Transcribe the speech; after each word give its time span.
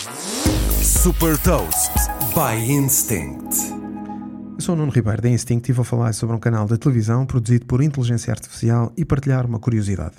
Super 0.00 1.36
Toast 1.42 1.92
by 2.32 2.72
Instinct. 2.72 3.54
Eu 4.54 4.60
sou 4.60 4.74
o 4.74 4.78
Nuno 4.78 4.90
Ribeiro 4.90 5.20
da 5.20 5.28
Instinct 5.28 5.70
e 5.70 5.74
vou 5.74 5.84
falar 5.84 6.14
sobre 6.14 6.34
um 6.34 6.38
canal 6.38 6.66
de 6.66 6.78
televisão 6.78 7.26
produzido 7.26 7.66
por 7.66 7.82
inteligência 7.82 8.32
artificial 8.32 8.90
e 8.96 9.04
partilhar 9.04 9.44
uma 9.44 9.58
curiosidade. 9.58 10.14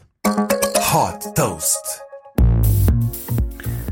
Hot 0.93 1.33
Toast. 1.33 1.79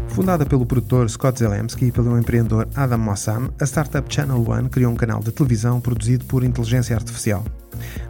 Fundada 0.10 0.46
pelo 0.46 0.64
produtor 0.64 1.10
Scott 1.10 1.40
Zelensky 1.40 1.86
e 1.86 1.92
pelo 1.92 2.20
empreendedor 2.20 2.68
Adam 2.76 3.00
Mossam, 3.00 3.50
a 3.60 3.66
startup 3.66 4.14
Channel 4.14 4.48
One 4.48 4.70
criou 4.70 4.92
um 4.92 4.96
canal 4.96 5.22
de 5.22 5.32
televisão 5.32 5.82
produzido 5.82 6.26
por 6.26 6.44
inteligência 6.44 6.96
artificial. 6.96 7.44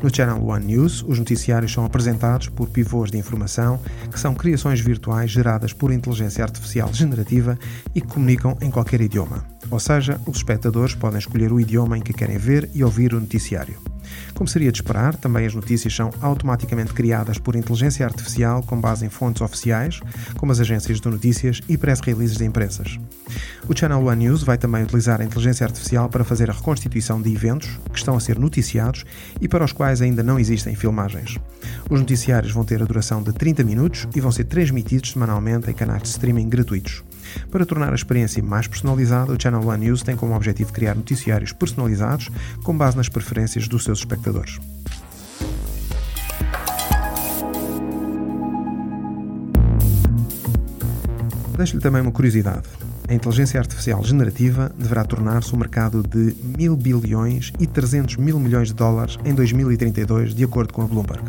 No 0.02 0.14
Channel 0.14 0.44
One 0.44 0.66
News, 0.66 1.04
os 1.08 1.20
noticiários 1.20 1.72
são 1.72 1.86
apresentados 1.86 2.48
por 2.50 2.70
pivôs 2.70 3.12
de 3.12 3.18
informação, 3.18 3.80
que 4.12 4.20
são 4.20 4.36
criações 4.36 4.80
virtuais 4.80 5.32
geradas 5.32 5.74
por 5.74 5.92
inteligência 5.92 6.44
artificial 6.44 6.94
generativa 6.94 7.58
e 7.94 8.02
que 8.02 8.08
comunicam 8.08 8.58
em 8.62 8.70
qualquer 8.70 9.02
idioma. 9.02 9.46
Ou 9.70 9.80
seja, 9.80 10.20
os 10.26 10.38
espectadores 10.38 10.96
podem 10.96 11.20
escolher 11.20 11.52
o 11.52 11.60
idioma 11.60 11.98
em 11.98 12.02
que 12.02 12.14
querem 12.14 12.38
ver 12.38 12.70
e 12.74 12.84
ouvir 12.84 13.14
o 13.14 13.20
noticiário. 13.20 13.89
Como 14.40 14.48
seria 14.48 14.72
de 14.72 14.78
esperar, 14.78 15.18
também 15.18 15.46
as 15.46 15.54
notícias 15.54 15.94
são 15.94 16.12
automaticamente 16.22 16.94
criadas 16.94 17.38
por 17.38 17.58
inteligência 17.58 18.06
artificial 18.06 18.64
com 18.64 18.80
base 18.80 19.06
em 19.06 19.10
fontes 19.10 19.42
oficiais, 19.42 20.00
como 20.38 20.54
as 20.54 20.62
agências 20.62 21.02
de 21.02 21.10
notícias 21.10 21.60
e 21.68 21.78
press 21.78 22.00
releases 22.00 22.38
de 22.38 22.46
empresas. 22.46 22.98
O 23.68 23.78
Channel 23.78 24.02
One 24.02 24.28
News 24.28 24.42
vai 24.42 24.58
também 24.58 24.84
utilizar 24.84 25.20
a 25.20 25.26
inteligência 25.26 25.66
artificial 25.66 26.08
para 26.08 26.24
fazer 26.24 26.50
a 26.50 26.54
reconstituição 26.54 27.22
de 27.22 27.34
eventos 27.34 27.68
que 27.92 27.98
estão 27.98 28.16
a 28.16 28.20
ser 28.22 28.40
noticiados 28.40 29.04
e 29.42 29.48
para 29.50 29.66
os 29.66 29.74
quais 29.74 30.02
ainda 30.02 30.24
não 30.24 30.40
existem 30.40 30.74
filmagens. 30.74 31.38
Os 31.90 32.00
noticiários 32.00 32.54
vão 32.54 32.64
ter 32.64 32.82
a 32.82 32.86
duração 32.86 33.22
de 33.22 33.34
30 33.34 33.66
minutos 33.66 34.08
e 34.16 34.22
vão 34.22 34.32
ser 34.32 34.46
transmitidos 34.46 35.12
semanalmente 35.12 35.70
em 35.70 35.74
canais 35.74 36.04
de 36.04 36.08
streaming 36.08 36.48
gratuitos. 36.48 37.04
Para 37.52 37.66
tornar 37.66 37.92
a 37.92 37.96
experiência 37.96 38.42
mais 38.44 38.68
personalizada, 38.68 39.34
o 39.34 39.42
Channel 39.42 39.68
One 39.68 39.86
News 39.86 40.04
tem 40.04 40.16
como 40.16 40.36
objetivo 40.36 40.74
criar 40.74 40.96
noticiários 40.96 41.52
personalizados 41.52 42.30
com 42.64 42.76
base 42.76 42.98
nas 42.98 43.10
preferências 43.10 43.68
dos 43.68 43.84
seus 43.84 44.00
espectadores. 44.00 44.60
Deixo-lhe 51.60 51.82
também 51.82 52.02
uma 52.02 52.12
curiosidade. 52.12 52.64
A 53.10 53.14
inteligência 53.14 53.60
artificial 53.60 54.02
generativa 54.02 54.72
deverá 54.78 55.04
tornar-se 55.04 55.54
um 55.54 55.58
mercado 55.58 56.04
de 56.04 56.34
mil 56.58 56.78
bilhões 56.78 57.52
e 57.60 57.68
300 57.68 58.16
mil 58.16 58.40
milhões 58.40 58.70
de 58.70 58.76
dólares 58.76 59.18
em 59.26 59.34
2032, 59.34 60.34
de 60.34 60.44
acordo 60.46 60.72
com 60.72 60.84
a 60.84 60.86
Bloomberg. 60.86 61.24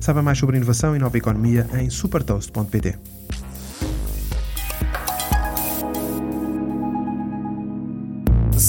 Saiba 0.00 0.22
mais 0.22 0.38
sobre 0.38 0.56
inovação 0.56 0.96
e 0.96 0.98
nova 0.98 1.18
economia 1.18 1.66
em 1.74 1.90
supertoast.pt. 1.90 2.96